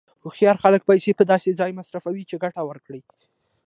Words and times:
هوښیار 0.23 0.57
خلک 0.63 0.81
پیسې 0.89 1.11
په 1.19 1.23
داسې 1.31 1.49
ځای 1.59 1.71
مصرفوي 1.79 2.23
چې 2.29 2.41
ګټه 2.43 2.61
ورکړي. 2.69 3.01